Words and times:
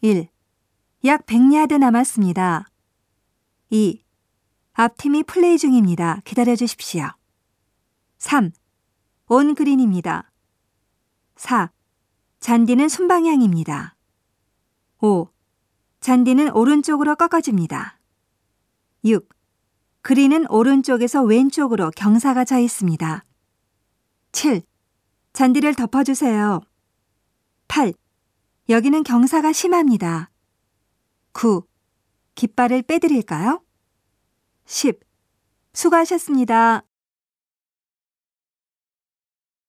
1. 0.00 0.28
약 1.06 1.26
100야드 1.26 1.76
남았습니다. 1.76 2.70
2. 3.70 4.00
앞팀이 4.74 5.24
플레이 5.24 5.58
중입니다. 5.58 6.20
기다려 6.24 6.54
주십시오. 6.54 7.08
3. 8.18 8.52
온 9.26 9.56
그린입니다. 9.56 10.30
4. 11.34 11.72
잔디는 12.38 12.88
순방향입니다. 12.88 13.96
5. 15.00 15.30
잔디는 15.98 16.52
오른쪽으로 16.52 17.16
꺾어집니다. 17.16 17.98
6. 19.02 19.28
그린은 20.02 20.48
오른쪽에서 20.48 21.24
왼쪽으로 21.24 21.90
경사가 21.96 22.44
져 22.44 22.60
있습니다. 22.60 23.24
7. 24.30 24.62
잔디를 25.32 25.74
덮어주세요. 25.74 26.60
8. 27.66 27.94
여기는 28.70 29.02
경사가 29.02 29.52
심합니다. 29.52 30.30
9. 31.32 31.62
깃발을 32.34 32.82
빼드릴까요? 32.82 33.62
10. 34.66 35.00
수고하셨습니다. 35.72 36.84